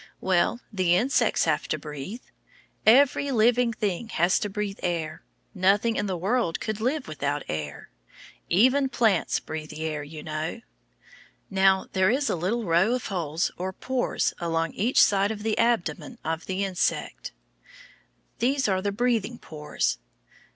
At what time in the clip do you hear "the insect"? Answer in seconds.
16.47-17.31